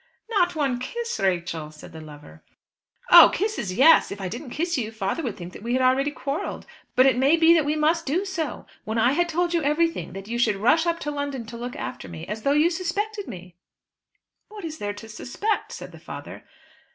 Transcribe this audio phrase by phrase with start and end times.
[0.31, 2.43] "Not one kiss, Rachel?" said the lover.
[3.11, 4.11] "Oh, kisses, yes!
[4.11, 6.65] If I didn't kiss you father would think that we had already quarrelled.
[6.95, 8.65] But it may be that we must do so.
[8.83, 11.75] When I had told you everything, that you should rush up to London to look
[11.75, 13.57] after me as though you suspected me!"
[14.49, 16.45] "What is there to suspect?" said the father.